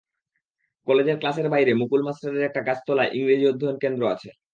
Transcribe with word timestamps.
কলেজের 0.87 1.17
ক্লাসের 1.17 1.47
বাইরে 1.49 1.71
মুকুল 1.73 2.01
মাস্টারের 2.03 2.47
একটা 2.49 2.61
গাছতলায় 2.67 3.13
ইংরেজি 3.17 3.45
অধ্যয়ন 3.47 3.77
কেন্দ্র 3.79 4.03
আছে। 4.13 4.29